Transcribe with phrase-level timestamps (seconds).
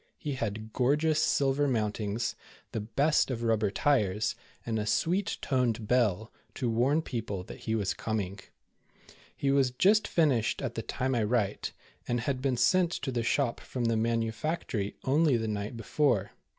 [0.17, 2.33] He had gorgeous silver mountings,
[2.71, 4.33] the best of rubber tires,
[4.65, 8.39] and a sweet toned bell, to warn people that he was com ing.
[9.37, 11.71] He w^as just finished at the time I write,
[12.07, 16.31] and had been sent to the shop from the manufactory only the night before.